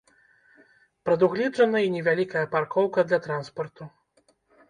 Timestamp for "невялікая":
1.97-2.43